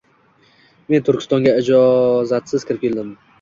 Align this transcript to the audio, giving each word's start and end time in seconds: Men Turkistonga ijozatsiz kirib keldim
Men 0.93 1.03
Turkistonga 1.09 1.53
ijozatsiz 1.65 2.67
kirib 2.71 2.83
keldim 2.87 3.15